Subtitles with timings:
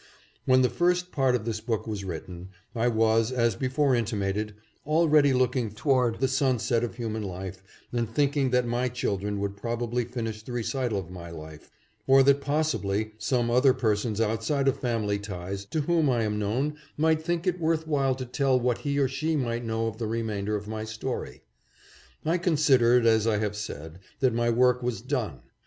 [0.45, 5.31] When the first part of this book was written, I was, as before intimated, already
[5.31, 7.61] looking toward the sun set of human life
[7.93, 11.69] and thinking that my children would probably finish the recital of my life,
[12.07, 16.77] or that possibly some other persons outside of family ties to whom I am known
[16.97, 20.07] might think it worth while to tell what he or she might know of the
[20.07, 21.43] remainder of my story.
[22.25, 25.41] I con sidered, as I have said, that my work was done.